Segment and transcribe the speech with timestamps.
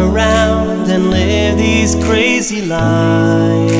[0.00, 3.70] around and live these crazy lives.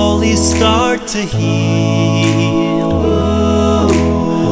[0.00, 2.88] slowly start to heal.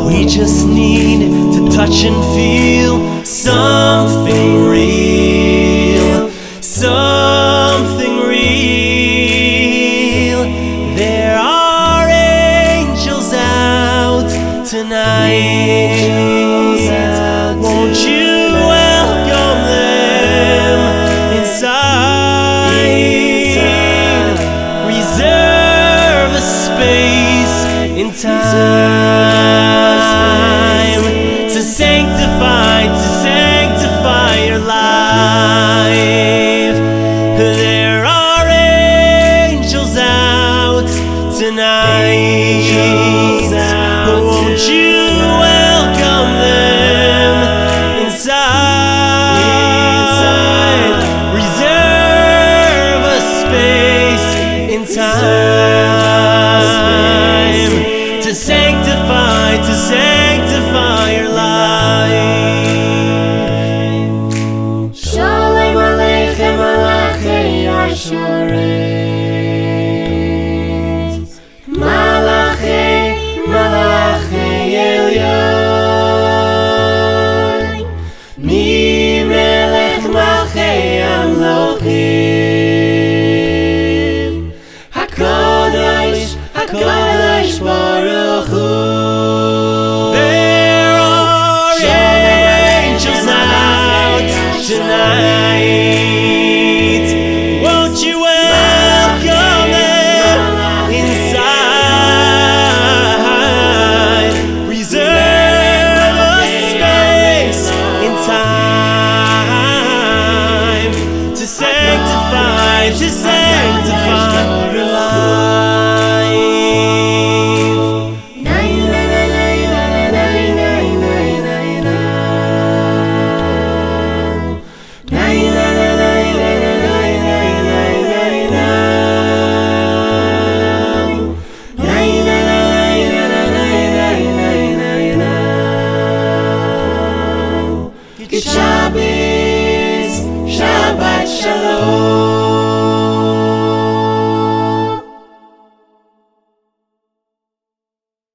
[0.07, 1.21] We just need
[1.55, 6.31] to touch and feel something real.
[6.61, 9.21] Something real.
[10.97, 14.29] There are angels out
[14.67, 15.68] tonight.
[55.15, 55.58] time.